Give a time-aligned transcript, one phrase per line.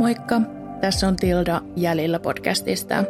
[0.00, 0.40] Moikka,
[0.80, 3.04] tässä on Tilda Jäljillä podcastista.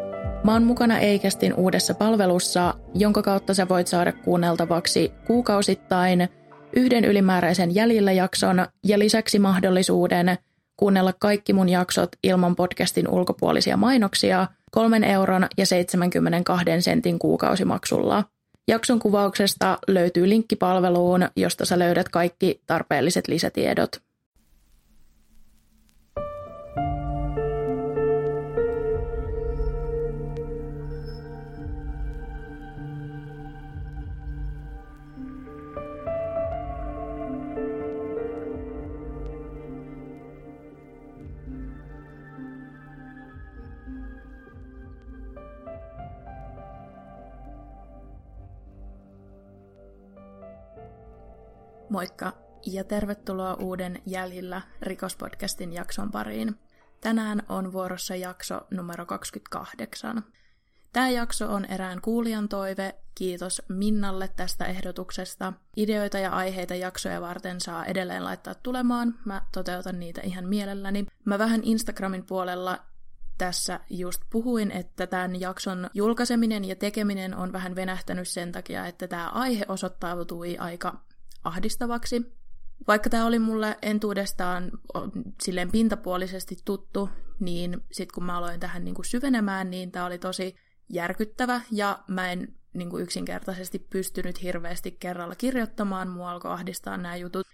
[0.44, 6.28] Mä oon mukana Eikästin uudessa palvelussa, jonka kautta sä voit saada kuunneltavaksi kuukausittain
[6.76, 10.38] yhden ylimääräisen Jäljillä jakson ja lisäksi mahdollisuuden
[10.76, 18.24] kuunnella kaikki mun jaksot ilman podcastin ulkopuolisia mainoksia kolmen euron ja 72 sentin kuukausimaksulla.
[18.68, 24.09] Jakson kuvauksesta löytyy linkki palveluun, josta sä löydät kaikki tarpeelliset lisätiedot.
[51.90, 52.32] Moikka
[52.66, 56.58] ja tervetuloa uuden Jäljillä rikospodcastin jakson pariin.
[57.00, 60.24] Tänään on vuorossa jakso numero 28.
[60.92, 62.94] Tämä jakso on erään kuulijan toive.
[63.14, 65.52] Kiitos Minnalle tästä ehdotuksesta.
[65.76, 69.14] Ideoita ja aiheita jaksoja varten saa edelleen laittaa tulemaan.
[69.24, 71.06] Mä toteutan niitä ihan mielelläni.
[71.24, 72.78] Mä vähän Instagramin puolella
[73.38, 79.08] tässä just puhuin, että tämän jakson julkaiseminen ja tekeminen on vähän venähtänyt sen takia, että
[79.08, 81.00] tämä aihe osoittautui aika
[81.44, 82.40] ahdistavaksi.
[82.88, 84.70] Vaikka tämä oli mulle entuudestaan
[85.42, 87.10] silleen pintapuolisesti tuttu,
[87.40, 90.56] niin sitten kun mä aloin tähän niin kuin syvenemään, niin tämä oli tosi
[90.88, 97.16] järkyttävä ja mä en niin kuin yksinkertaisesti pystynyt hirveästi kerralla kirjoittamaan, mua alkoi ahdistaa nämä
[97.16, 97.46] jutut.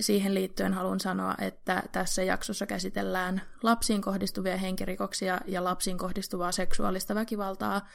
[0.00, 7.14] Siihen liittyen haluan sanoa, että tässä jaksossa käsitellään lapsiin kohdistuvia henkirikoksia ja lapsiin kohdistuvaa seksuaalista
[7.14, 7.88] väkivaltaa,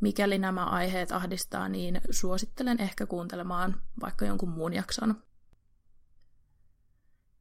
[0.00, 5.14] Mikäli nämä aiheet ahdistaa, niin suosittelen ehkä kuuntelemaan vaikka jonkun muun jakson.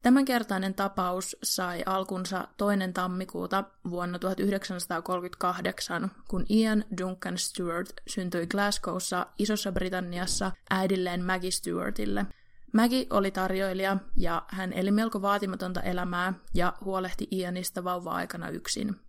[0.06, 9.72] Tämänkertainen tapaus sai alkunsa toinen tammikuuta vuonna 1938, kun Ian Duncan Stewart syntyi Glasgowssa Isossa
[9.72, 12.26] Britanniassa äidilleen Maggie Stewartille.
[12.74, 19.05] Maggie oli tarjoilija ja hän eli melko vaatimatonta elämää ja huolehti Ianista vauva-aikana yksin.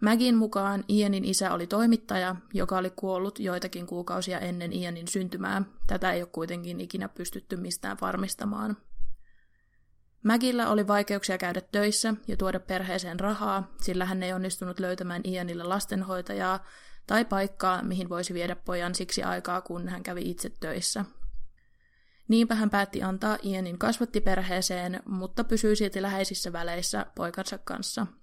[0.00, 5.62] Magin mukaan Ianin isä oli toimittaja, joka oli kuollut joitakin kuukausia ennen Ianin syntymää.
[5.86, 8.76] Tätä ei ole kuitenkin ikinä pystytty mistään varmistamaan.
[10.22, 15.64] Mägillä oli vaikeuksia käydä töissä ja tuoda perheeseen rahaa, sillä hän ei onnistunut löytämään Ianille
[15.64, 16.66] lastenhoitajaa
[17.06, 21.04] tai paikkaa, mihin voisi viedä pojan siksi aikaa, kun hän kävi itse töissä.
[22.28, 28.06] Niinpä hän päätti antaa Ianin kasvattiperheeseen, mutta pysyi silti läheisissä väleissä poikansa kanssa–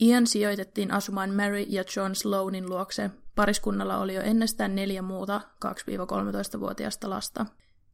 [0.00, 3.10] Ian sijoitettiin asumaan Mary ja John Sloanin luokse.
[3.34, 7.46] Pariskunnalla oli jo ennestään neljä muuta 2-13-vuotiaista lasta.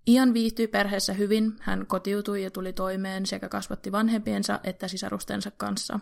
[0.07, 6.01] Ian viihtyi perheessä hyvin, hän kotiutui ja tuli toimeen sekä kasvatti vanhempiensa että sisarustensa kanssa.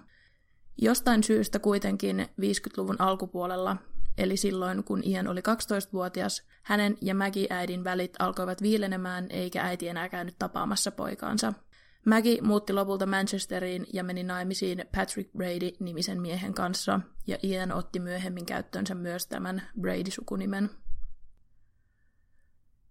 [0.83, 3.77] Jostain syystä kuitenkin 50-luvun alkupuolella,
[4.19, 10.09] eli silloin kun Ian oli 12-vuotias, hänen ja Maggie-äidin välit alkoivat viilenemään eikä äiti enää
[10.09, 11.53] käynyt tapaamassa poikaansa–
[12.07, 18.47] Maggie muutti lopulta Manchesteriin ja meni naimisiin Patrick Brady-nimisen miehen kanssa, ja Ian otti myöhemmin
[18.47, 20.71] käyttöönsä myös tämän Brady-sukunimen.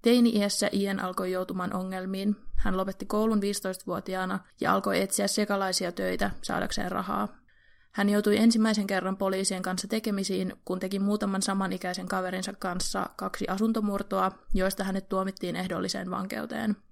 [0.01, 2.35] Teini-iässä Ian alkoi joutumaan ongelmiin.
[2.55, 7.27] Hän lopetti koulun 15-vuotiaana ja alkoi etsiä sekalaisia töitä saadakseen rahaa.
[7.91, 14.31] Hän joutui ensimmäisen kerran poliisien kanssa tekemisiin, kun teki muutaman samanikäisen kaverinsa kanssa kaksi asuntomurtoa,
[14.53, 16.75] joista hänet tuomittiin ehdolliseen vankeuteen–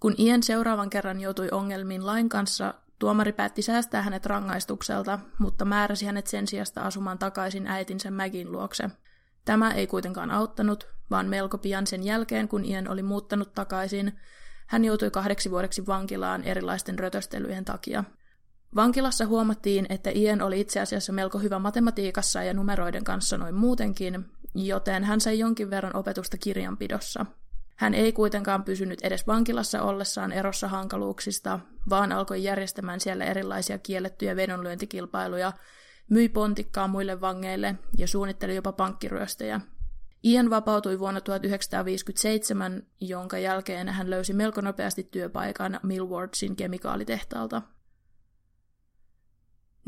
[0.00, 6.06] kun Ian seuraavan kerran joutui ongelmiin lain kanssa, tuomari päätti säästää hänet rangaistukselta, mutta määräsi
[6.06, 8.90] hänet sen sijasta asumaan takaisin äitinsä Mägin luokse.
[9.44, 14.12] Tämä ei kuitenkaan auttanut, vaan melko pian sen jälkeen, kun Ian oli muuttanut takaisin,
[14.66, 18.04] hän joutui kahdeksi vuodeksi vankilaan erilaisten rötöstelyjen takia.
[18.74, 24.24] Vankilassa huomattiin, että Ian oli itse asiassa melko hyvä matematiikassa ja numeroiden kanssa noin muutenkin,
[24.54, 27.26] joten hän sai jonkin verran opetusta kirjanpidossa–
[27.80, 31.60] hän ei kuitenkaan pysynyt edes vankilassa ollessaan erossa hankaluuksista,
[31.90, 35.52] vaan alkoi järjestämään siellä erilaisia kiellettyjä vedonlyöntikilpailuja,
[36.10, 39.60] myi pontikkaa muille vangeille ja suunnitteli jopa pankkiryöstejä.
[40.24, 47.62] Ian vapautui vuonna 1957, jonka jälkeen hän löysi melko nopeasti työpaikan Millwardsin kemikaalitehtaalta.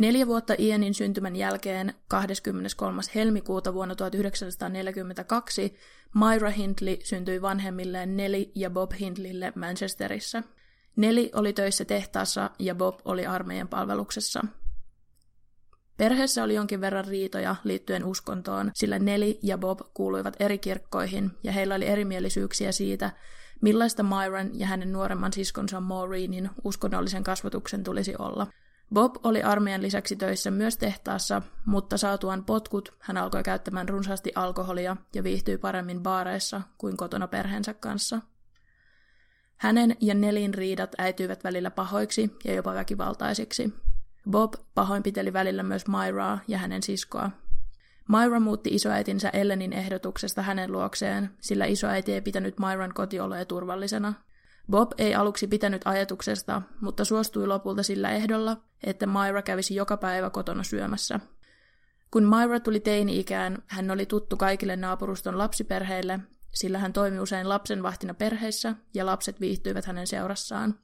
[0.02, 3.02] Neljä vuotta Ianin syntymän jälkeen 23.
[3.14, 5.76] helmikuuta vuonna 1942
[6.14, 10.42] Myra Hindley syntyi vanhemmilleen Nelly ja Bob Hindleylle Manchesterissa.
[10.96, 14.44] Nelly oli töissä tehtaassa ja Bob oli armeijan palveluksessa.
[15.96, 21.52] Perheessä oli jonkin verran riitoja liittyen uskontoon, sillä Nelly ja Bob kuuluivat eri kirkkoihin ja
[21.52, 23.10] heillä oli erimielisyyksiä siitä,
[23.60, 28.46] millaista Myron ja hänen nuoremman siskonsa Maureenin uskonnollisen kasvatuksen tulisi olla–
[28.92, 34.96] Bob oli armeijan lisäksi töissä myös tehtaassa, mutta saatuaan potkut hän alkoi käyttämään runsaasti alkoholia
[35.14, 38.20] ja viihtyi paremmin baareissa kuin kotona perheensä kanssa.
[39.56, 43.74] Hänen ja Nelin riidat äityivät välillä pahoiksi ja jopa väkivaltaisiksi.
[44.30, 47.30] Bob pahoinpiteli välillä myös Myraa ja hänen siskoa.
[48.08, 54.14] Myra muutti isoäitinsä Ellenin ehdotuksesta hänen luokseen, sillä isoäiti ei pitänyt Myran kotioloja turvallisena.
[54.70, 60.30] Bob ei aluksi pitänyt ajatuksesta, mutta suostui lopulta sillä ehdolla, että Myra kävisi joka päivä
[60.30, 61.20] kotona syömässä.
[62.10, 66.20] Kun Myra tuli teini-ikään, hän oli tuttu kaikille naapuruston lapsiperheille,
[66.54, 70.78] sillä hän toimi usein lapsenvahtina perheissä ja lapset viihtyivät hänen seurassaan.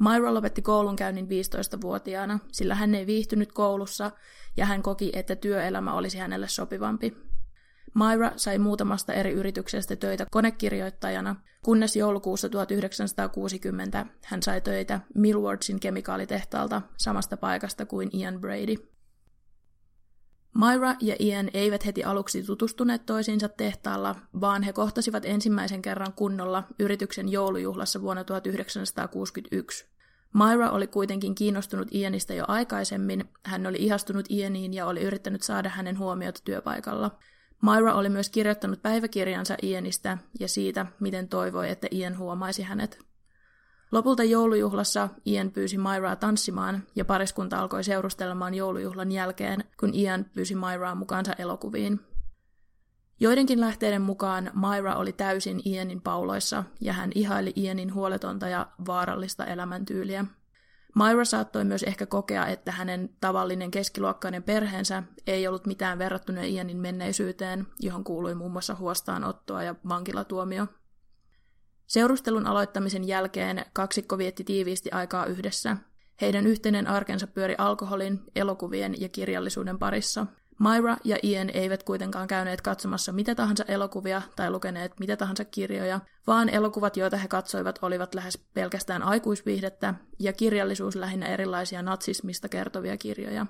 [0.00, 4.10] Myra lopetti koulunkäynnin 15-vuotiaana, sillä hän ei viihtynyt koulussa
[4.56, 7.29] ja hän koki, että työelämä olisi hänelle sopivampi.
[7.94, 16.82] Myra sai muutamasta eri yrityksestä töitä konekirjoittajana, kunnes joulukuussa 1960 hän sai töitä Millwardsin kemikaalitehtaalta
[16.96, 18.74] samasta paikasta kuin Ian Brady.
[20.54, 26.64] Myra ja Ian eivät heti aluksi tutustuneet toisiinsa tehtaalla, vaan he kohtasivat ensimmäisen kerran kunnolla
[26.78, 29.90] yrityksen joulujuhlassa vuonna 1961.
[30.34, 35.68] Myra oli kuitenkin kiinnostunut Ianista jo aikaisemmin, hän oli ihastunut Ianiin ja oli yrittänyt saada
[35.68, 37.18] hänen huomiota työpaikalla.
[37.62, 42.98] Myra oli myös kirjoittanut päiväkirjansa Ianista ja siitä, miten toivoi, että Ian huomaisi hänet.
[43.92, 50.54] Lopulta joulujuhlassa Ian pyysi Myraa tanssimaan ja pariskunta alkoi seurustelemaan joulujuhlan jälkeen, kun Ian pyysi
[50.54, 52.00] Myraa mukaansa elokuviin.
[53.20, 59.46] Joidenkin lähteiden mukaan Myra oli täysin Ianin pauloissa ja hän ihaili Ianin huoletonta ja vaarallista
[59.46, 60.24] elämäntyyliä.
[60.94, 66.76] Myra saattoi myös ehkä kokea, että hänen tavallinen keskiluokkainen perheensä ei ollut mitään verrattuna Ianin
[66.76, 70.66] menneisyyteen, johon kuului muun muassa huostaanottoa ja vankilatuomio.
[71.86, 75.76] Seurustelun aloittamisen jälkeen kaksikko vietti tiiviisti aikaa yhdessä.
[76.20, 80.26] Heidän yhteinen arkensa pyöri alkoholin, elokuvien ja kirjallisuuden parissa.
[80.60, 86.00] Myra ja Ian eivät kuitenkaan käyneet katsomassa mitä tahansa elokuvia tai lukeneet mitä tahansa kirjoja,
[86.26, 92.96] vaan elokuvat, joita he katsoivat, olivat lähes pelkästään aikuisviihdettä ja kirjallisuus lähinnä erilaisia natsismista kertovia
[92.96, 93.46] kirjoja.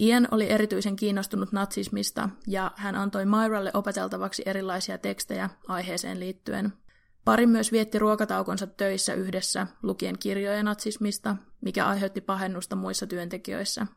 [0.00, 6.72] Ian oli erityisen kiinnostunut natsismista ja hän antoi Myralle opeteltavaksi erilaisia tekstejä aiheeseen liittyen.
[7.24, 13.86] Pari myös vietti ruokataukonsa töissä yhdessä lukien kirjoja natsismista, mikä aiheutti pahennusta muissa työntekijöissä–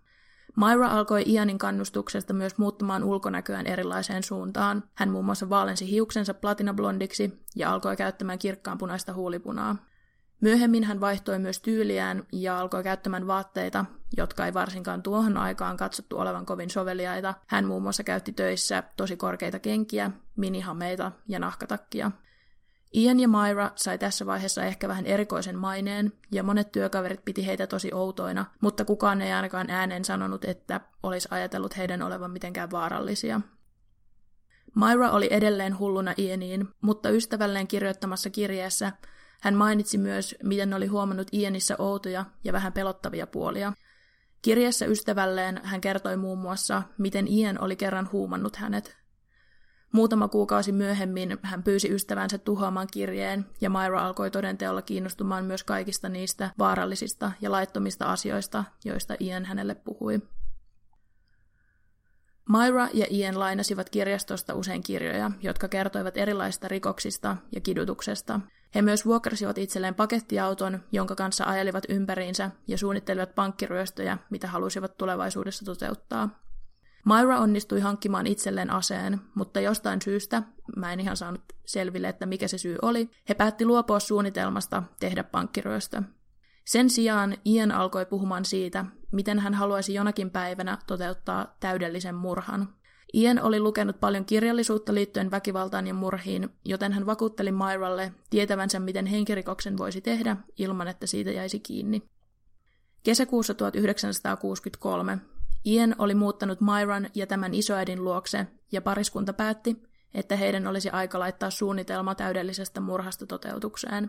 [0.55, 4.83] Myra alkoi Ianin kannustuksesta myös muuttamaan ulkonäköään erilaiseen suuntaan.
[4.93, 9.75] Hän muun muassa vaalensi hiuksensa platinablondiksi ja alkoi käyttämään kirkkaanpunaista huulipunaa.
[10.41, 13.85] Myöhemmin hän vaihtoi myös tyyliään ja alkoi käyttämään vaatteita,
[14.17, 17.33] jotka ei varsinkaan tuohon aikaan katsottu olevan kovin soveliaita.
[17.47, 22.11] Hän muun muassa käytti töissä tosi korkeita kenkiä, minihameita ja nahkatakkia.
[22.95, 27.67] Ian ja Myra sai tässä vaiheessa ehkä vähän erikoisen maineen, ja monet työkaverit piti heitä
[27.67, 33.41] tosi outoina, mutta kukaan ei ainakaan ääneen sanonut, että olisi ajatellut heidän olevan mitenkään vaarallisia.
[34.75, 38.91] Myra oli edelleen hulluna Ianiin, mutta ystävälleen kirjoittamassa kirjeessä
[39.41, 43.73] hän mainitsi myös, miten oli huomannut Ianissa outoja ja vähän pelottavia puolia.
[44.41, 48.97] Kirjeessä ystävälleen hän kertoi muun muassa, miten Ian oli kerran huumannut hänet,
[49.95, 56.09] Muutama kuukausi myöhemmin hän pyysi ystävänsä tuhoamaan kirjeen, ja Myra alkoi todenteolla kiinnostumaan myös kaikista
[56.09, 60.21] niistä vaarallisista ja laittomista asioista, joista Ian hänelle puhui.
[62.49, 68.39] Myra ja Ian lainasivat kirjastosta usein kirjoja, jotka kertoivat erilaisista rikoksista ja kidutuksesta.
[68.75, 75.65] He myös vuokrasivat itselleen pakettiauton, jonka kanssa ajelivat ympäriinsä ja suunnittelivat pankkiryöstöjä, mitä halusivat tulevaisuudessa
[75.65, 76.45] toteuttaa.
[77.05, 80.43] Myra onnistui hankkimaan itselleen aseen, mutta jostain syystä,
[80.75, 85.23] mä en ihan saanut selville, että mikä se syy oli, he päätti luopua suunnitelmasta tehdä
[85.23, 86.01] pankkiryöstö.
[86.65, 92.69] Sen sijaan Ian alkoi puhumaan siitä, miten hän haluaisi jonakin päivänä toteuttaa täydellisen murhan.
[93.13, 99.05] Ian oli lukenut paljon kirjallisuutta liittyen väkivaltaan ja murhiin, joten hän vakuutteli Myralle tietävänsä, miten
[99.05, 102.01] henkirikoksen voisi tehdä ilman, että siitä jäisi kiinni.
[103.03, 105.19] Kesäkuussa 1963
[105.65, 111.19] Ian oli muuttanut Myron ja tämän isoäidin luokse, ja pariskunta päätti, että heidän olisi aika
[111.19, 114.07] laittaa suunnitelma täydellisestä murhasta toteutukseen.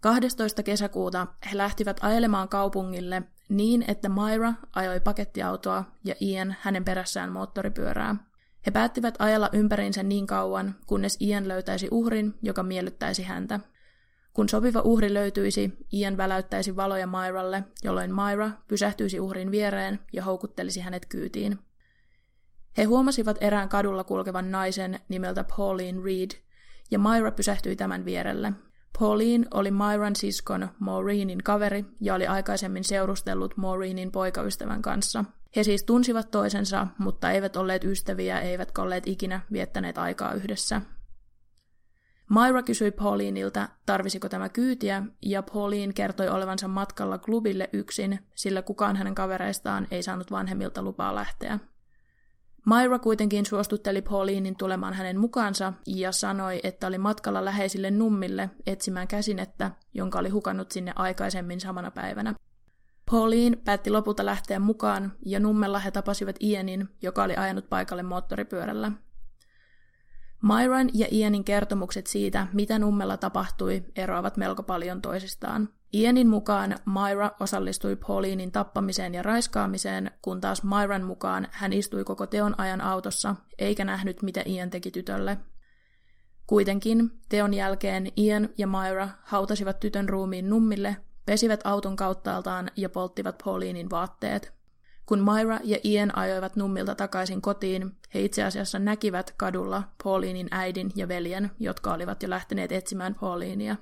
[0.00, 0.62] 12.
[0.62, 8.16] kesäkuuta he lähtivät ajelemaan kaupungille niin, että Myra ajoi pakettiautoa ja Ian hänen perässään moottoripyörää.
[8.66, 13.60] He päättivät ajella ympäriinsä niin kauan, kunnes Ian löytäisi uhrin, joka miellyttäisi häntä.
[14.38, 20.80] Kun sopiva uhri löytyisi, Ian väläyttäisi valoja Myralle, jolloin Myra pysähtyisi uhrin viereen ja houkuttelisi
[20.80, 21.58] hänet kyytiin.
[22.76, 26.30] He huomasivat erään kadulla kulkevan naisen nimeltä Pauline Reed,
[26.90, 28.52] ja Myra pysähtyi tämän vierelle.
[28.98, 35.24] Pauline oli Myran siskon Maureenin kaveri ja oli aikaisemmin seurustellut Maureenin poikaystävän kanssa.
[35.56, 40.82] He siis tunsivat toisensa, mutta eivät olleet ystäviä eivätkä olleet ikinä viettäneet aikaa yhdessä.
[42.28, 48.96] Myra kysyi Paulinilta, tarvisiko tämä kyytiä, ja Pauline kertoi olevansa matkalla klubille yksin, sillä kukaan
[48.96, 51.58] hänen kavereistaan ei saanut vanhemmilta lupaa lähteä.
[52.66, 59.08] Myra kuitenkin suostutteli Paulinin tulemaan hänen mukaansa ja sanoi, että oli matkalla läheisille nummille etsimään
[59.08, 62.34] käsinettä, jonka oli hukannut sinne aikaisemmin samana päivänä.
[63.10, 68.92] Pauline päätti lopulta lähteä mukaan ja nummella he tapasivat Ianin, joka oli ajanut paikalle moottoripyörällä.
[70.42, 75.68] Myron ja Ianin kertomukset siitä, mitä nummella tapahtui, eroavat melko paljon toisistaan.
[75.94, 82.26] Ianin mukaan Myra osallistui Paulinin tappamiseen ja raiskaamiseen, kun taas Myran mukaan hän istui koko
[82.26, 85.38] teon ajan autossa, eikä nähnyt, mitä Ian teki tytölle.
[86.46, 93.42] Kuitenkin teon jälkeen Ian ja Myra hautasivat tytön ruumiin nummille, pesivät auton kauttaaltaan ja polttivat
[93.44, 94.57] Paulinin vaatteet.
[95.08, 100.90] Kun Myra ja Ian ajoivat nummilta takaisin kotiin, he itse asiassa näkivät kadulla Paulinin äidin
[100.96, 103.76] ja veljen, jotka olivat jo lähteneet etsimään Paulinia.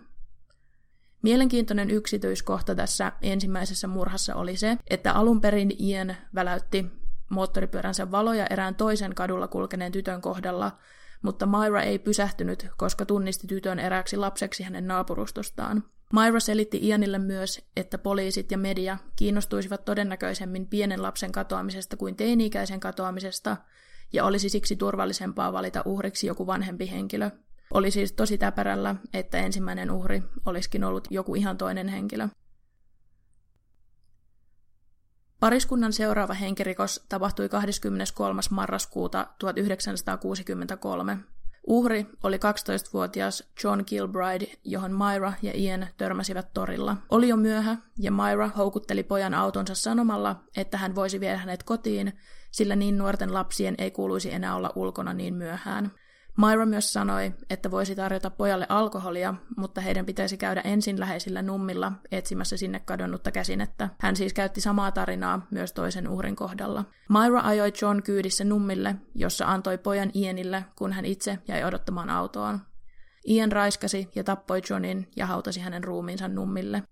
[1.22, 6.86] Mielenkiintoinen yksityiskohta tässä ensimmäisessä murhassa oli se, että alun perin Ian väläytti
[7.30, 10.78] moottoripyöränsä valoja erään toisen kadulla kulkeneen tytön kohdalla,
[11.22, 15.84] mutta Myra ei pysähtynyt, koska tunnisti tytön erääksi lapseksi hänen naapurustostaan.
[16.12, 22.80] Myra selitti Ianille myös, että poliisit ja media kiinnostuisivat todennäköisemmin pienen lapsen katoamisesta kuin teini-ikäisen
[22.80, 23.56] katoamisesta,
[24.12, 27.30] ja olisi siksi turvallisempaa valita uhriksi joku vanhempi henkilö.
[27.74, 32.28] Oli siis tosi täpärällä, että ensimmäinen uhri olisikin ollut joku ihan toinen henkilö.
[35.40, 38.42] Pariskunnan seuraava henkirikos tapahtui 23.
[38.50, 41.18] marraskuuta 1963.
[41.66, 46.96] Uhri oli 12-vuotias John Kilbride, johon Myra ja Ian törmäsivät torilla.
[47.10, 52.12] Oli jo myöhä, ja Myra houkutteli pojan autonsa sanomalla, että hän voisi viedä hänet kotiin,
[52.50, 55.90] sillä niin nuorten lapsien ei kuuluisi enää olla ulkona niin myöhään.
[56.36, 61.92] Myra myös sanoi, että voisi tarjota pojalle alkoholia, mutta heidän pitäisi käydä ensin läheisillä nummilla
[62.12, 63.88] etsimässä sinne kadonnutta käsinettä.
[63.98, 66.84] Hän siis käytti samaa tarinaa myös toisen uhrin kohdalla.
[67.08, 72.60] Myra ajoi John kyydissä nummille, jossa antoi pojan Ianille, kun hän itse jäi odottamaan autoon.
[73.28, 76.82] Ian raiskasi ja tappoi Johnin ja hautasi hänen ruumiinsa nummille.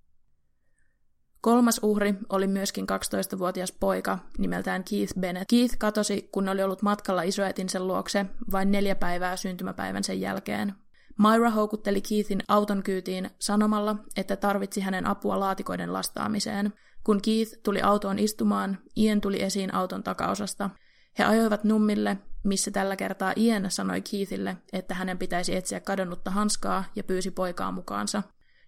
[1.45, 5.47] Kolmas uhri oli myöskin 12-vuotias poika nimeltään Keith Bennett.
[5.51, 10.75] Keith katosi, kun oli ollut matkalla isoäitinsä luokse vain neljä päivää syntymäpäivän sen jälkeen.
[11.19, 16.73] Myra houkutteli Keithin auton kyytiin sanomalla, että tarvitsi hänen apua laatikoiden lastaamiseen.
[17.05, 20.71] Kun Keith tuli autoon istumaan, Ian tuli esiin auton takaosasta.
[21.19, 26.85] He ajoivat nummille, missä tällä kertaa Ian sanoi Keithille, että hänen pitäisi etsiä kadonnutta hanskaa
[26.97, 28.23] ja pyysi poikaa mukaansa.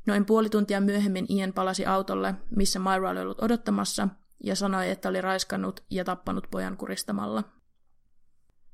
[0.06, 4.08] Noin puoli tuntia myöhemmin Ian palasi autolle, missä Myra oli ollut odottamassa,
[4.44, 7.44] ja sanoi, että oli raiskannut ja tappanut pojan kuristamalla.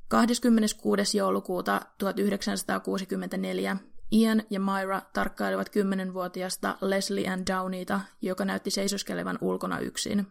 [0.09, 1.19] 26.
[1.19, 3.77] joulukuuta 1964
[4.13, 10.27] Ian ja Myra tarkkailivat 10-vuotiasta Leslie Ann Downeyta, joka näytti seisoskelevan ulkona yksin.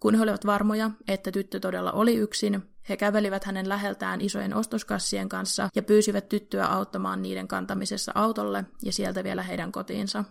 [0.00, 5.28] Kun he olivat varmoja, että tyttö todella oli yksin, he kävelivät hänen läheltään isojen ostoskassien
[5.28, 10.24] kanssa ja pyysivät tyttöä auttamaan niiden kantamisessa autolle ja sieltä vielä heidän kotiinsa.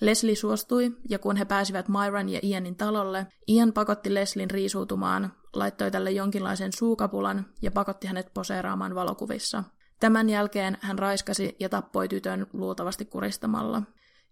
[0.00, 5.90] Leslie suostui, ja kun he pääsivät Myran ja Ianin talolle, Ian pakotti Leslin riisuutumaan, laittoi
[5.90, 9.64] tälle jonkinlaisen suukapulan ja pakotti hänet poseeraamaan valokuvissa.
[10.00, 13.82] Tämän jälkeen hän raiskasi ja tappoi tytön luultavasti kuristamalla.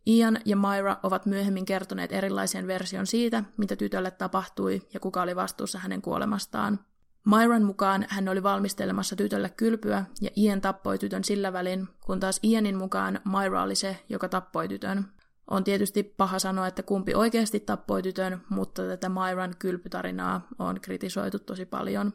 [0.06, 5.36] Ian ja Myra ovat myöhemmin kertoneet erilaisen version siitä, mitä tytölle tapahtui ja kuka oli
[5.36, 6.80] vastuussa hänen kuolemastaan.
[7.26, 12.40] Myran mukaan hän oli valmistelemassa tytölle kylpyä ja Ian tappoi tytön sillä välin, kun taas
[12.42, 15.04] Ianin mukaan Myra oli se, joka tappoi tytön.
[15.50, 21.38] On tietysti paha sanoa, että kumpi oikeasti tappoi tytön, mutta tätä Myran kylpytarinaa on kritisoitu
[21.38, 22.12] tosi paljon.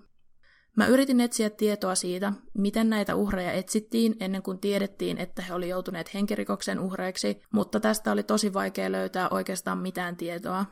[0.75, 5.69] Mä yritin etsiä tietoa siitä, miten näitä uhreja etsittiin ennen kuin tiedettiin, että he oli
[5.69, 10.65] joutuneet henkirikoksen uhreiksi, mutta tästä oli tosi vaikea löytää oikeastaan mitään tietoa.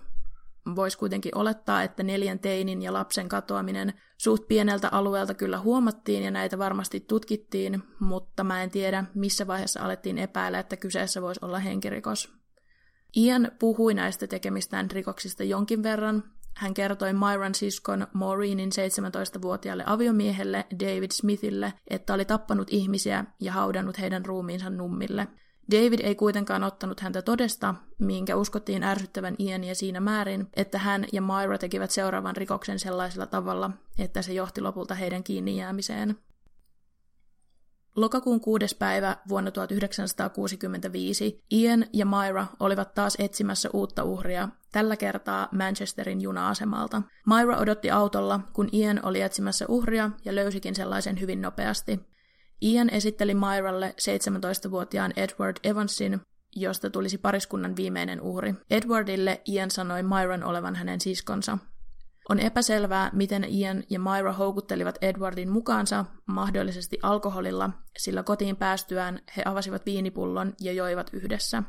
[0.75, 6.31] Voisi kuitenkin olettaa, että neljän teinin ja lapsen katoaminen suht pieneltä alueelta kyllä huomattiin ja
[6.31, 11.59] näitä varmasti tutkittiin, mutta mä en tiedä, missä vaiheessa alettiin epäillä, että kyseessä voisi olla
[11.59, 12.37] henkirikos.
[13.15, 16.23] Ian puhui näistä tekemistään rikoksista jonkin verran.
[16.55, 23.99] Hän kertoi Myron siskon Maureenin 17-vuotiaalle aviomiehelle David Smithille, että oli tappanut ihmisiä ja haudannut
[23.99, 25.27] heidän ruumiinsa nummille.
[25.71, 31.21] David ei kuitenkaan ottanut häntä todesta, minkä uskottiin ärsyttävän Iania siinä määrin, että hän ja
[31.21, 36.17] Myra tekivät seuraavan rikoksen sellaisella tavalla, että se johti lopulta heidän kiinni jäämiseen.
[37.97, 45.47] Lokakuun kuudes päivä vuonna 1965 Ian ja Myra olivat taas etsimässä uutta uhria, tällä kertaa
[45.51, 47.01] Manchesterin juna-asemalta.
[47.25, 51.99] Myra odotti autolla, kun Ian oli etsimässä uhria ja löysikin sellaisen hyvin nopeasti.
[52.61, 56.21] Ian esitteli Myralle 17-vuotiaan Edward Evansin,
[56.55, 58.53] josta tulisi pariskunnan viimeinen uhri.
[58.69, 61.57] Edwardille Ian sanoi Myran olevan hänen siskonsa.
[62.29, 69.41] On epäselvää, miten Ian ja Myra houkuttelivat Edwardin mukaansa, mahdollisesti alkoholilla, sillä kotiin päästyään he
[69.45, 71.63] avasivat viinipullon ja joivat yhdessä.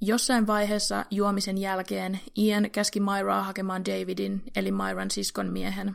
[0.00, 5.94] Jossain vaiheessa juomisen jälkeen Ian käski Myraa hakemaan Davidin, eli Myran siskon miehen.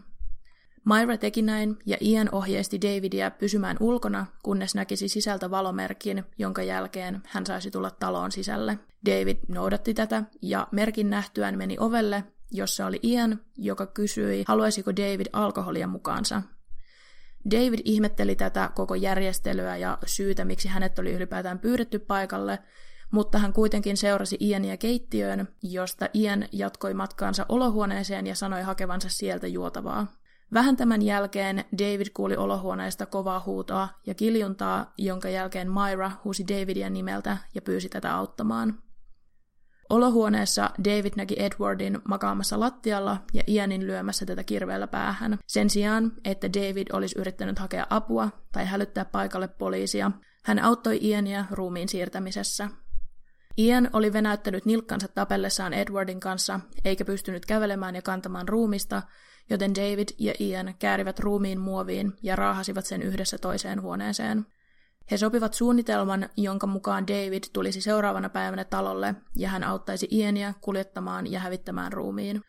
[0.86, 7.22] Myra teki näin, ja Ian ohjeisti Davidia pysymään ulkona, kunnes näkisi sisältä valomerkin, jonka jälkeen
[7.26, 8.80] hän saisi tulla taloon sisälle.
[9.06, 15.28] David noudatti tätä, ja merkin nähtyään meni ovelle, jossa oli Ian, joka kysyi, haluaisiko David
[15.34, 16.42] alkoholia mukaansa.
[17.52, 22.60] David ihmetteli tätä koko järjestelyä ja syytä, miksi hänet oli ylipäätään pyydetty paikalle,
[23.12, 29.48] mutta hän kuitenkin seurasi Iania keittiöön, josta Ian jatkoi matkaansa olohuoneeseen ja sanoi hakevansa sieltä
[29.48, 30.08] juotavaa.
[30.54, 36.90] Vähän tämän jälkeen David kuuli olohuoneesta kovaa huutoa ja kiljuntaa, jonka jälkeen Myra huusi Davidia
[36.90, 38.82] nimeltä ja pyysi tätä auttamaan.
[39.90, 45.40] Olohuoneessa David näki Edwardin makaamassa lattialla ja Ianin lyömässä tätä kirveellä päähän.
[45.48, 50.12] Sen sijaan, että David olisi yrittänyt hakea apua tai hälyttää paikalle poliisia,
[50.44, 52.70] hän auttoi Iania ruumiin siirtämisessä.
[53.58, 59.02] Ian oli venäyttänyt nilkkansa tapellessaan Edwardin kanssa, eikä pystynyt kävelemään ja kantamaan ruumista,
[59.50, 64.46] joten David ja Ian käärivät ruumiin muoviin ja raahasivat sen yhdessä toiseen huoneeseen.
[65.12, 71.32] He sopivat suunnitelman, jonka mukaan David tulisi seuraavana päivänä talolle ja hän auttaisi Iania kuljettamaan
[71.32, 72.42] ja hävittämään ruumiin.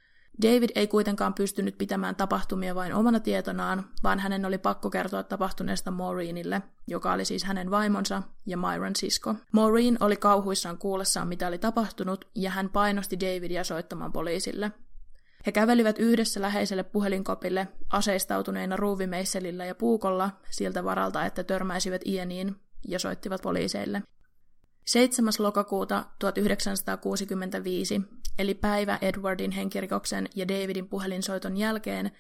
[0.43, 5.91] David ei kuitenkaan pystynyt pitämään tapahtumia vain omana tietonaan, vaan hänen oli pakko kertoa tapahtuneesta
[5.91, 9.35] Maureenille, joka oli siis hänen vaimonsa ja Myron sisko.
[9.53, 14.73] Maureen oli kauhuissaan kuullessaan, mitä oli tapahtunut, ja hän painosti Davidia soittamaan poliisille.
[15.47, 22.57] He kävelivät yhdessä läheiselle puhelinkopille aseistautuneina ruuvimeisselillä ja puukolla siltä varalta, että törmäisivät Ianiin
[22.89, 24.03] ja soittivat poliiseille.
[24.87, 25.33] 7.
[25.39, 28.01] lokakuuta 1965,
[28.39, 32.11] eli päivä Edwardin henkirikoksen ja Davidin puhelinsoiton jälkeen,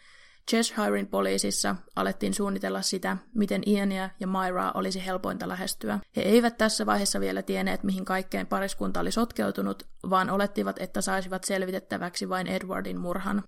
[0.51, 5.99] Cheshirein poliisissa alettiin suunnitella sitä, miten Iania ja Myraa olisi helpointa lähestyä.
[6.17, 11.45] He eivät tässä vaiheessa vielä tienneet, mihin kaikkeen pariskunta oli sotkeutunut, vaan olettivat, että saisivat
[11.45, 13.43] selvitettäväksi vain Edwardin murhan.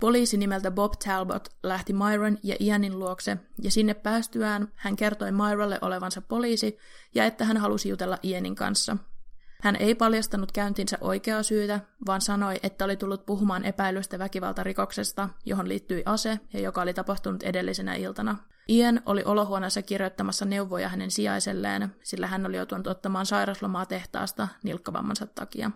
[0.00, 5.78] Poliisi nimeltä Bob Talbot lähti Myron ja Ianin luokse, ja sinne päästyään hän kertoi Myralle
[5.82, 6.78] olevansa poliisi
[7.14, 8.96] ja että hän halusi jutella Ianin kanssa–
[9.60, 15.68] hän ei paljastanut käyntinsä oikeaa syytä, vaan sanoi, että oli tullut puhumaan epäilystä väkivaltarikoksesta, johon
[15.68, 18.36] liittyi ase ja joka oli tapahtunut edellisenä iltana.
[18.68, 25.26] Ian oli olohuoneessa kirjoittamassa neuvoja hänen sijaiselleen, sillä hän oli joutunut ottamaan sairaslomaa tehtaasta nilkkavammansa
[25.26, 25.70] takia.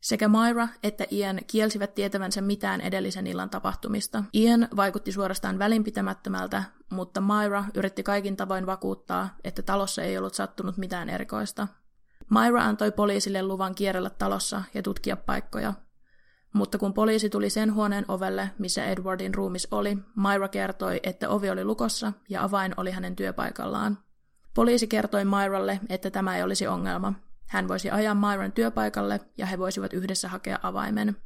[0.00, 4.24] Sekä Myra että Ian kielsivät tietävänsä mitään edellisen illan tapahtumista.
[4.34, 10.76] Ian vaikutti suorastaan välinpitämättömältä, mutta Myra yritti kaikin tavoin vakuuttaa, että talossa ei ollut sattunut
[10.76, 11.68] mitään erikoista.
[12.32, 15.74] Myra antoi poliisille luvan kierrellä talossa ja tutkia paikkoja.
[16.54, 21.50] Mutta kun poliisi tuli sen huoneen ovelle, missä Edwardin ruumis oli, Myra kertoi, että ovi
[21.50, 23.98] oli lukossa ja avain oli hänen työpaikallaan.
[24.54, 27.12] Poliisi kertoi Myralle, että tämä ei olisi ongelma.
[27.48, 31.16] Hän voisi ajaa Myran työpaikalle ja he voisivat yhdessä hakea avaimen.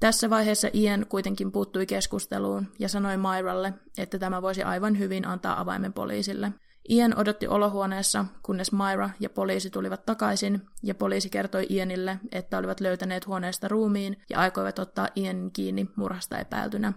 [0.00, 5.60] Tässä vaiheessa Ian kuitenkin puuttui keskusteluun ja sanoi Myralle, että tämä voisi aivan hyvin antaa
[5.60, 6.52] avaimen poliisille–
[6.90, 12.80] Ian odotti olohuoneessa, kunnes Myra ja poliisi tulivat takaisin, ja poliisi kertoi Ianille, että olivat
[12.80, 16.92] löytäneet huoneesta ruumiin ja aikoivat ottaa Ianin kiinni murhasta epäiltynä.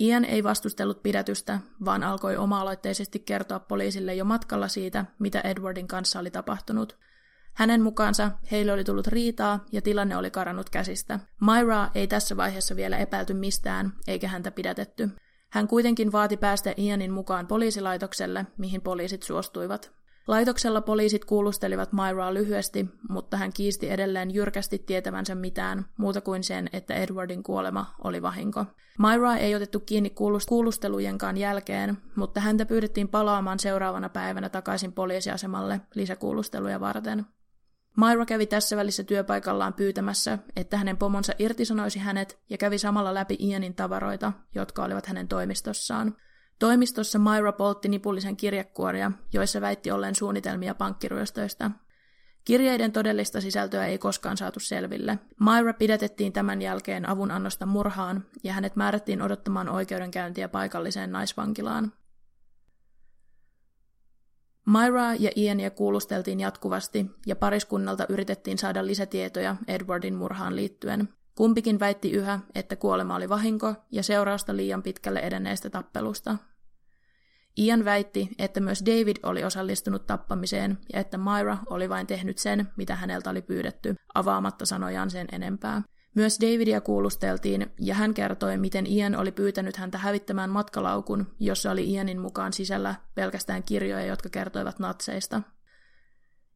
[0.00, 6.18] Ian ei vastustellut pidätystä, vaan alkoi oma-aloitteisesti kertoa poliisille jo matkalla siitä, mitä Edwardin kanssa
[6.18, 6.98] oli tapahtunut.
[7.54, 11.20] Hänen mukaansa heille oli tullut riitaa ja tilanne oli karannut käsistä.
[11.40, 15.10] Myra ei tässä vaiheessa vielä epäilty mistään, eikä häntä pidätetty.
[15.50, 19.92] Hän kuitenkin vaati päästä Ianin mukaan poliisilaitokselle, mihin poliisit suostuivat.
[20.26, 26.70] Laitoksella poliisit kuulustelivat Myraa lyhyesti, mutta hän kiisti edelleen jyrkästi tietävänsä mitään, muuta kuin sen,
[26.72, 28.64] että Edwardin kuolema oli vahinko.
[28.98, 30.12] Myraa ei otettu kiinni
[30.46, 37.26] kuulustelujenkaan jälkeen, mutta häntä pyydettiin palaamaan seuraavana päivänä takaisin poliisiasemalle lisäkuulusteluja varten.
[37.96, 43.36] Myra kävi tässä välissä työpaikallaan pyytämässä, että hänen pomonsa irtisanoisi hänet ja kävi samalla läpi
[43.40, 46.16] Ianin tavaroita, jotka olivat hänen toimistossaan.
[46.58, 51.70] Toimistossa Myra poltti nipullisen kirjekuoria, joissa väitti olleen suunnitelmia pankkiryöstöistä.
[52.44, 55.18] Kirjeiden todellista sisältöä ei koskaan saatu selville.
[55.40, 61.92] Myra pidätettiin tämän jälkeen avunannosta murhaan ja hänet määrättiin odottamaan oikeudenkäyntiä paikalliseen naisvankilaan.
[64.66, 71.08] Myra ja Iania kuulusteltiin jatkuvasti ja pariskunnalta yritettiin saada lisätietoja Edwardin murhaan liittyen.
[71.34, 76.36] Kumpikin väitti yhä, että kuolema oli vahinko ja seurausta liian pitkälle edenneestä tappelusta.
[77.58, 82.68] Ian väitti, että myös David oli osallistunut tappamiseen ja että Myra oli vain tehnyt sen,
[82.76, 85.82] mitä häneltä oli pyydetty, avaamatta sanojaan sen enempää.
[86.16, 91.92] Myös Davidia kuulusteltiin, ja hän kertoi, miten Ian oli pyytänyt häntä hävittämään matkalaukun, jossa oli
[91.92, 95.42] Ianin mukaan sisällä pelkästään kirjoja, jotka kertoivat natseista.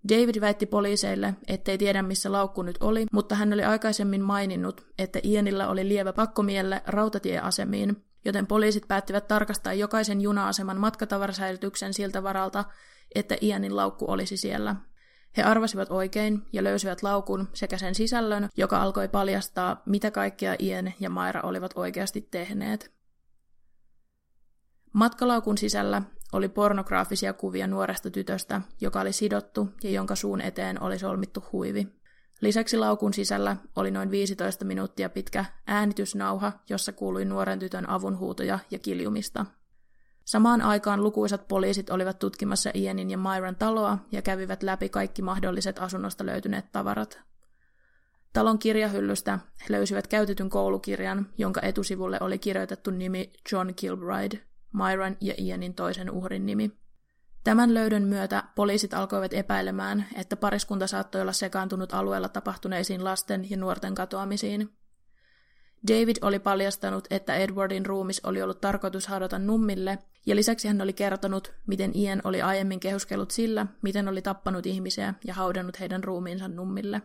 [0.08, 5.18] David väitti poliiseille, ettei tiedä missä laukku nyt oli, mutta hän oli aikaisemmin maininnut, että
[5.22, 12.64] Ianilla oli lievä pakkomielle rautatieasemiin, joten poliisit päättivät tarkastaa jokaisen juna-aseman matkatavarasäilytyksen siltä varalta,
[13.14, 14.76] että Ianin laukku olisi siellä.
[15.36, 20.92] He arvasivat oikein ja löysivät laukun sekä sen sisällön, joka alkoi paljastaa, mitä kaikkea Ian
[21.00, 22.92] ja Maira olivat oikeasti tehneet.
[24.92, 30.98] Matkalaukun sisällä oli pornograafisia kuvia nuoresta tytöstä, joka oli sidottu ja jonka suun eteen oli
[30.98, 31.88] solmittu huivi.
[32.40, 38.78] Lisäksi laukun sisällä oli noin 15 minuuttia pitkä äänitysnauha, jossa kuului nuoren tytön avunhuutoja ja
[38.78, 39.46] kiljumista.
[40.30, 45.78] Samaan aikaan lukuisat poliisit olivat tutkimassa Ianin ja Myran taloa ja kävivät läpi kaikki mahdolliset
[45.78, 47.20] asunnosta löytyneet tavarat.
[48.32, 54.40] Talon kirjahyllystä he löysivät käytetyn koulukirjan, jonka etusivulle oli kirjoitettu nimi John Kilbride,
[54.72, 56.72] Myran ja Ianin toisen uhrin nimi.
[57.44, 63.56] Tämän löydön myötä poliisit alkoivat epäilemään, että pariskunta saattoi olla sekaantunut alueella tapahtuneisiin lasten ja
[63.56, 64.70] nuorten katoamisiin.
[65.88, 70.92] David oli paljastanut, että Edwardin ruumis oli ollut tarkoitus haudata nummille, ja lisäksi hän oli
[70.92, 76.48] kertonut, miten Ian oli aiemmin kehuskellut sillä, miten oli tappanut ihmisiä ja haudannut heidän ruumiinsa
[76.48, 77.02] nummille.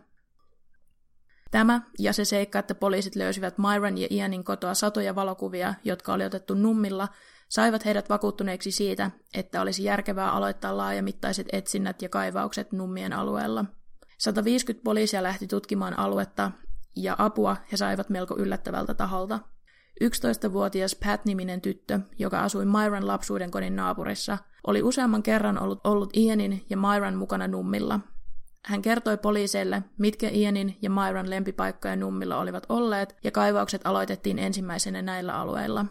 [1.50, 6.24] Tämä ja se seikka, että poliisit löysivät Myron ja Ianin kotoa satoja valokuvia, jotka oli
[6.24, 7.08] otettu nummilla,
[7.48, 13.64] saivat heidät vakuuttuneeksi siitä, että olisi järkevää aloittaa laajamittaiset etsinnät ja kaivaukset nummien alueella.
[14.18, 16.50] 150 poliisia lähti tutkimaan aluetta,
[16.96, 19.40] ja apua he saivat melko yllättävältä taholta.
[20.04, 26.64] 11-vuotias Pat-niminen tyttö, joka asui Myran lapsuuden kodin naapurissa, oli useamman kerran ollut, ollut Ianin
[26.70, 28.00] ja Myran mukana nummilla.
[28.64, 35.02] Hän kertoi poliiseille, mitkä Ianin ja Myran lempipaikkoja nummilla olivat olleet, ja kaivaukset aloitettiin ensimmäisenä
[35.02, 35.86] näillä alueilla.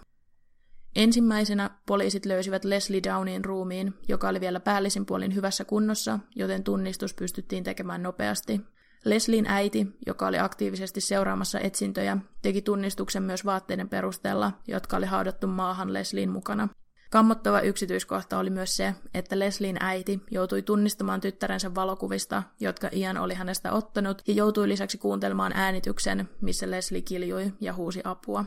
[0.95, 7.13] Ensimmäisenä poliisit löysivät Leslie Downin ruumiin, joka oli vielä päällisin puolin hyvässä kunnossa, joten tunnistus
[7.13, 8.61] pystyttiin tekemään nopeasti.
[9.03, 15.47] Leslin äiti, joka oli aktiivisesti seuraamassa etsintöjä, teki tunnistuksen myös vaatteiden perusteella, jotka oli haudattu
[15.47, 16.69] maahan Leslin mukana.
[17.11, 23.33] Kammottava yksityiskohta oli myös se, että Leslin äiti joutui tunnistamaan tyttärensä valokuvista, jotka Ian oli
[23.33, 28.45] hänestä ottanut, ja joutui lisäksi kuuntelemaan äänityksen, missä Leslie kiljui ja huusi apua.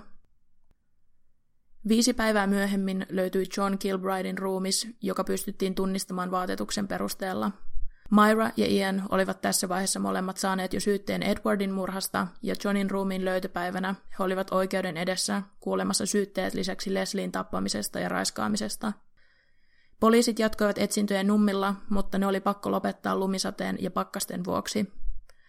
[1.89, 7.51] Viisi päivää myöhemmin löytyi John Kilbridein ruumis, joka pystyttiin tunnistamaan vaatetuksen perusteella.
[8.11, 13.25] Myra ja Ian olivat tässä vaiheessa molemmat saaneet jo syytteen Edwardin murhasta, ja Johnin ruumiin
[13.25, 18.93] löytöpäivänä he olivat oikeuden edessä kuulemassa syytteet lisäksi Leslin tappamisesta ja raiskaamisesta.
[20.01, 24.93] Poliisit jatkoivat etsintöjä nummilla, mutta ne oli pakko lopettaa lumisateen ja pakkasten vuoksi.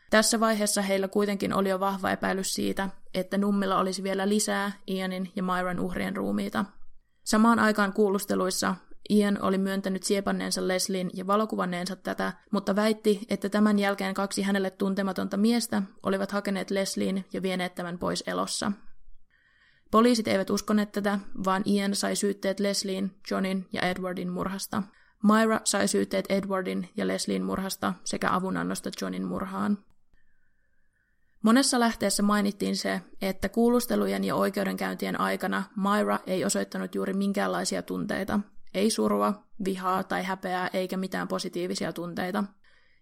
[0.09, 5.31] Tässä vaiheessa heillä kuitenkin oli jo vahva epäilys siitä, että nummilla olisi vielä lisää Ianin
[5.35, 6.65] ja Myron uhrien ruumiita.
[7.23, 8.75] Samaan aikaan kuulusteluissa
[9.09, 14.71] Ian oli myöntänyt siepanneensa Leslin ja valokuvanneensa tätä, mutta väitti, että tämän jälkeen kaksi hänelle
[14.71, 18.71] tuntematonta miestä olivat hakeneet Leslin ja vieneet tämän pois elossa.
[19.91, 24.83] Poliisit eivät uskoneet tätä, vaan Ian sai syytteet Leslin, Johnin ja Edwardin murhasta.
[25.23, 29.77] Myra sai syytteet Edwardin ja Leslin murhasta sekä avunannosta Johnin murhaan.
[31.43, 38.39] Monessa lähteessä mainittiin se, että kuulustelujen ja oikeudenkäyntien aikana Myra ei osoittanut juuri minkäänlaisia tunteita–
[38.73, 42.43] ei surua, vihaa tai häpeää eikä mitään positiivisia tunteita.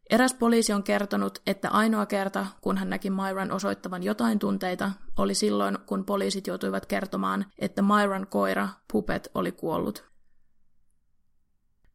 [0.10, 5.36] Eräs poliisi on kertonut, että ainoa kerta, kun hän näki Myran osoittavan jotain tunteita, oli
[5.36, 10.08] silloin, kun poliisit joutuivat kertomaan, että Myran koira, Puppet, oli kuollut.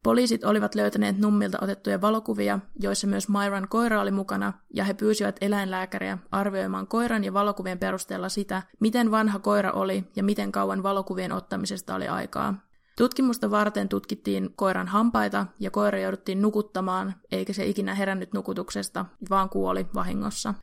[0.03, 5.35] Poliisit olivat löytäneet nummilta otettuja valokuvia, joissa myös Myran koira oli mukana, ja he pyysivät
[5.41, 11.31] eläinlääkäriä arvioimaan koiran ja valokuvien perusteella sitä, miten vanha koira oli ja miten kauan valokuvien
[11.31, 12.55] ottamisesta oli aikaa.
[12.97, 19.49] Tutkimusta varten tutkittiin koiran hampaita ja koira jouduttiin nukuttamaan, eikä se ikinä herännyt nukutuksesta, vaan
[19.49, 20.53] kuoli vahingossa.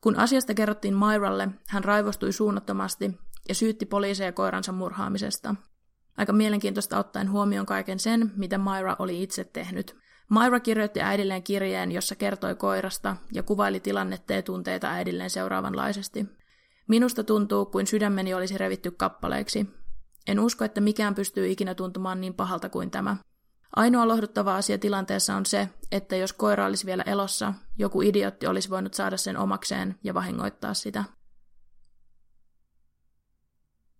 [0.00, 5.54] Kun asiasta kerrottiin Myralle, hän raivostui suunnattomasti ja syytti poliiseja koiransa murhaamisesta.
[6.16, 9.96] Aika mielenkiintoista ottaen huomioon kaiken sen, mitä Myra oli itse tehnyt.
[10.30, 16.26] Myra kirjoitti äidilleen kirjeen, jossa kertoi koirasta ja kuvaili tilannetta ja tunteita äidilleen seuraavanlaisesti.
[16.88, 19.81] Minusta tuntuu, kuin sydämeni olisi revitty kappaleiksi.
[20.26, 23.16] En usko, että mikään pystyy ikinä tuntumaan niin pahalta kuin tämä.
[23.76, 28.70] Ainoa lohduttava asia tilanteessa on se, että jos koira olisi vielä elossa, joku idiotti olisi
[28.70, 31.04] voinut saada sen omakseen ja vahingoittaa sitä.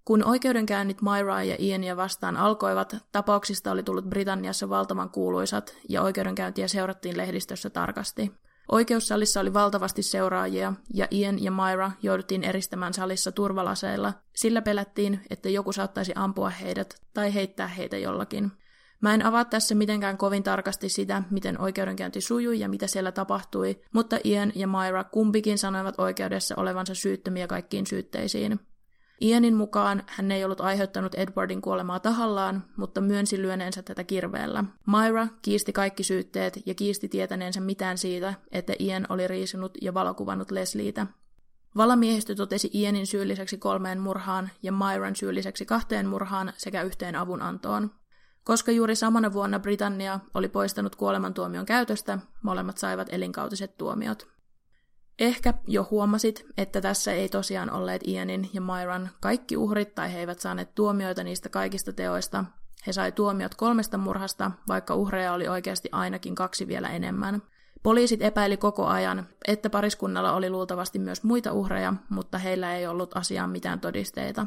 [0.04, 6.68] Kun oikeudenkäynnit Myra ja Iania vastaan alkoivat, tapauksista oli tullut Britanniassa valtavan kuuluisat ja oikeudenkäyntiä
[6.68, 8.32] seurattiin lehdistössä tarkasti.
[8.72, 15.48] Oikeussalissa oli valtavasti seuraajia ja Ian ja Myra jouduttiin eristämään salissa turvalaseilla, sillä pelättiin, että
[15.48, 18.52] joku saattaisi ampua heidät tai heittää heitä jollakin.
[19.00, 23.80] Mä en avaa tässä mitenkään kovin tarkasti sitä, miten oikeudenkäynti sujui ja mitä siellä tapahtui,
[23.92, 28.60] mutta Ian ja Myra kumpikin sanoivat oikeudessa olevansa syyttömiä kaikkiin syytteisiin.
[29.22, 34.64] Ianin mukaan hän ei ollut aiheuttanut Edwardin kuolemaa tahallaan, mutta myönsi lyöneensä tätä kirveellä.
[34.86, 40.50] Myra kiisti kaikki syytteet ja kiisti tietäneensä mitään siitä, että Ian oli riisunut ja valokuvannut
[40.50, 41.06] Leslieitä.
[41.76, 47.90] Valamiehistö totesi Ianin syylliseksi kolmeen murhaan ja Myran syylliseksi kahteen murhaan sekä yhteen avunantoon.
[48.44, 54.32] Koska juuri samana vuonna Britannia oli poistanut kuolemantuomion käytöstä, molemmat saivat elinkautiset tuomiot.
[55.18, 60.18] Ehkä jo huomasit, että tässä ei tosiaan olleet Ianin ja Myran kaikki uhrit tai he
[60.18, 62.44] eivät saaneet tuomioita niistä kaikista teoista.
[62.86, 67.42] He sai tuomiot kolmesta murhasta, vaikka uhreja oli oikeasti ainakin kaksi vielä enemmän.
[67.82, 73.16] Poliisit epäili koko ajan, että pariskunnalla oli luultavasti myös muita uhreja, mutta heillä ei ollut
[73.16, 74.46] asiaan mitään todisteita.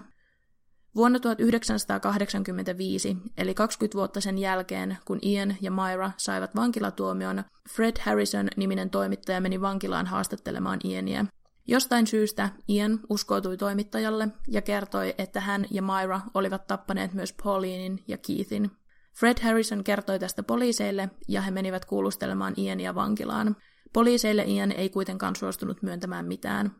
[0.95, 8.89] Vuonna 1985, eli 20 vuotta sen jälkeen, kun Ian ja Myra saivat vankilatuomion, Fred Harrison-niminen
[8.89, 11.25] toimittaja meni vankilaan haastattelemaan Iania.
[11.67, 18.03] Jostain syystä Ian uskoutui toimittajalle ja kertoi, että hän ja Myra olivat tappaneet myös Paulinin
[18.07, 18.71] ja Keithin.
[19.19, 23.55] Fred Harrison kertoi tästä poliiseille ja he menivät kuulustelemaan Iania vankilaan.
[23.93, 26.75] Poliiseille Ian ei kuitenkaan suostunut myöntämään mitään.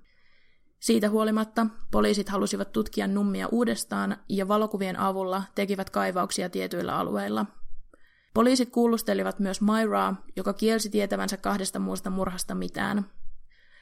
[0.86, 7.46] Siitä huolimatta poliisit halusivat tutkia nummia uudestaan ja valokuvien avulla tekivät kaivauksia tietyillä alueilla.
[8.34, 13.06] Poliisit kuulustelivat myös Myraa, joka kielsi tietävänsä kahdesta muusta murhasta mitään.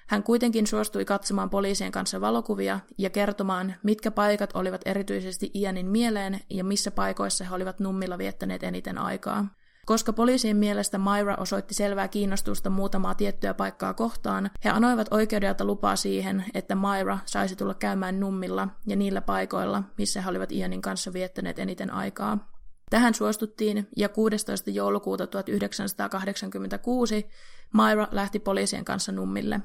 [0.07, 6.39] Hän kuitenkin suostui katsomaan poliisien kanssa valokuvia ja kertomaan, mitkä paikat olivat erityisesti Ianin mieleen
[6.49, 9.47] ja missä paikoissa he olivat nummilla viettäneet eniten aikaa.
[9.85, 15.95] Koska poliisien mielestä Myra osoitti selvää kiinnostusta muutamaa tiettyä paikkaa kohtaan, he anoivat oikeudelta lupaa
[15.95, 21.13] siihen, että Myra saisi tulla käymään nummilla ja niillä paikoilla, missä he olivat Ianin kanssa
[21.13, 22.53] viettäneet eniten aikaa.
[22.89, 24.69] Tähän suostuttiin ja 16.
[24.69, 27.27] joulukuuta 1986
[27.73, 29.61] Myra lähti poliisien kanssa nummille.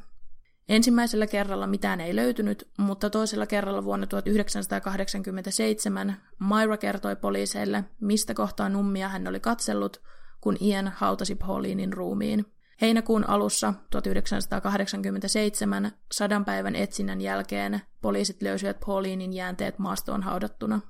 [0.69, 8.69] Ensimmäisellä kerralla mitään ei löytynyt, mutta toisella kerralla vuonna 1987 Myra kertoi poliiseille, mistä kohtaa
[8.69, 10.03] nummia hän oli katsellut,
[10.41, 12.45] kun Ian hautasi Paulinin ruumiin.
[12.81, 20.81] Heinäkuun alussa 1987 sadan päivän etsinnän jälkeen poliisit löysivät Paulinin jäänteet maastoon haudattuna.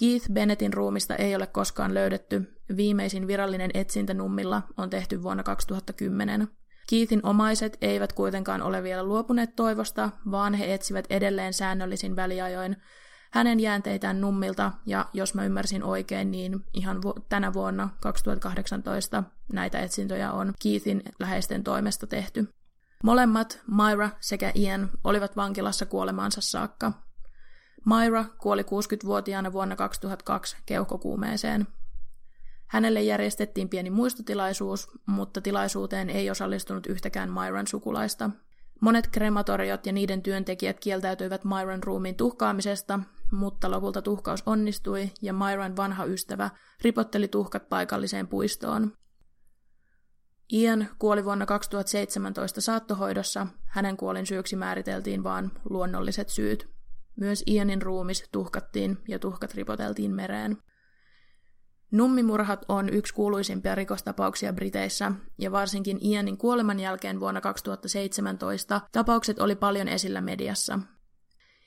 [0.00, 2.42] Keith Bennettin ruumista ei ole koskaan löydetty.
[2.76, 6.48] Viimeisin virallinen etsintä nummilla on tehty vuonna 2010.
[6.90, 12.76] Keithin omaiset eivät kuitenkaan ole vielä luopuneet toivosta, vaan he etsivät edelleen säännöllisin väliajoin
[13.30, 19.78] hänen jäänteitään nummilta, ja jos mä ymmärsin oikein, niin ihan vu- tänä vuonna 2018 näitä
[19.78, 22.48] etsintöjä on Keithin läheisten toimesta tehty.
[23.04, 26.92] Molemmat, Myra sekä Ian, olivat vankilassa kuolemaansa saakka.
[27.84, 31.66] Myra kuoli 60-vuotiaana vuonna 2002 keuhkokuumeeseen.
[32.68, 38.30] Hänelle järjestettiin pieni muistotilaisuus, mutta tilaisuuteen ei osallistunut yhtäkään Myran sukulaista.
[38.80, 43.00] Monet krematoriot ja niiden työntekijät kieltäytyivät Myran ruumiin tuhkaamisesta,
[43.32, 46.50] mutta lopulta tuhkaus onnistui ja Myran vanha ystävä
[46.82, 48.92] ripotteli tuhkat paikalliseen puistoon.
[50.52, 56.68] Ian kuoli vuonna 2017 saattohoidossa, hänen kuolin syyksi määriteltiin vain luonnolliset syyt.
[57.16, 60.56] Myös Ianin ruumis tuhkattiin ja tuhkat ripoteltiin mereen.
[61.90, 69.56] Nummimurhat on yksi kuuluisimpia rikostapauksia Briteissä, ja varsinkin Ianin kuoleman jälkeen vuonna 2017 tapaukset oli
[69.56, 70.78] paljon esillä mediassa.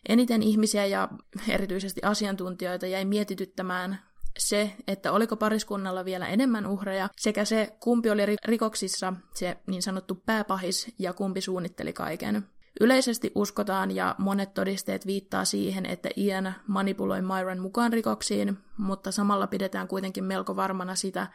[0.10, 1.10] Eniten ihmisiä ja
[1.50, 4.00] erityisesti asiantuntijoita jäi mietityttämään
[4.40, 10.16] se, että oliko pariskunnalla vielä enemmän uhreja, sekä se, kumpi oli rikoksissa se niin sanottu
[10.26, 12.48] pääpahis ja kumpi suunnitteli kaiken.
[12.80, 19.48] Yleisesti uskotaan ja monet todisteet viittaa siihen, että Ian manipuloi Myron mukaan rikoksiin, mutta samalla
[19.48, 21.28] pidetään kuitenkin melko varmana sitä,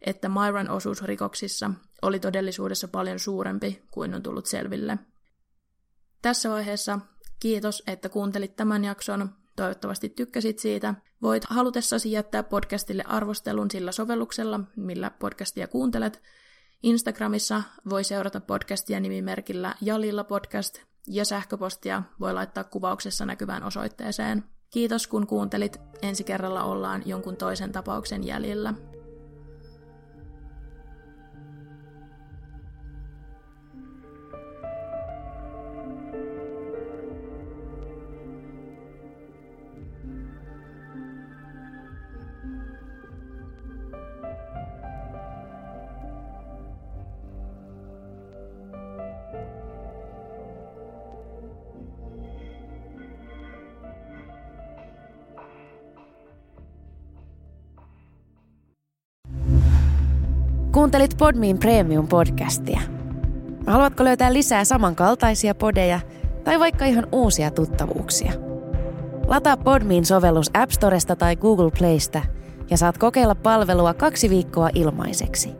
[0.00, 1.70] että Myron osuus rikoksissa
[2.02, 4.98] oli todellisuudessa paljon suurempi kuin on tullut selville.
[6.22, 6.98] Tässä vaiheessa
[7.40, 9.28] kiitos, että kuuntelit tämän jakson.
[9.56, 10.94] Toivottavasti tykkäsit siitä.
[11.22, 16.22] Voit halutessasi jättää podcastille arvostelun sillä sovelluksella, millä podcastia kuuntelet,
[16.82, 24.44] Instagramissa voi seurata podcastia nimimerkillä Jalilla podcast ja sähköpostia voi laittaa kuvauksessa näkyvään osoitteeseen.
[24.70, 25.76] Kiitos kun kuuntelit.
[26.02, 28.74] Ensi kerralla ollaan jonkun toisen tapauksen jäljellä.
[60.90, 62.80] Kuuntelit Podmin Premium-podcastia.
[63.66, 66.00] Haluatko löytää lisää samankaltaisia podeja
[66.44, 68.32] tai vaikka ihan uusia tuttavuuksia?
[69.26, 72.22] Lataa Podmin sovellus App Storesta tai Google Playsta
[72.70, 75.50] ja saat kokeilla palvelua kaksi viikkoa ilmaiseksi.